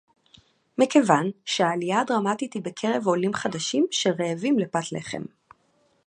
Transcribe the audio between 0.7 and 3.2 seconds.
מכיוון שהעלייה הדרמטית היא בקרב